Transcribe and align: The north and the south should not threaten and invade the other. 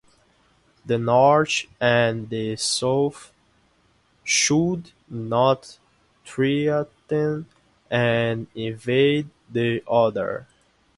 The 0.83 0.97
north 0.97 1.65
and 1.79 2.27
the 2.27 2.55
south 2.55 3.31
should 4.23 4.93
not 5.07 5.77
threaten 6.25 7.45
and 7.91 8.47
invade 8.55 9.29
the 9.47 9.83
other. 9.87 10.47